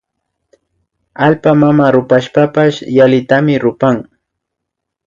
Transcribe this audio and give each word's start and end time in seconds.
Allpa 1.25 1.51
mama 1.61 1.87
rupashpapash 1.97 2.77
yallitami 2.97 3.55
rupan 3.63 3.95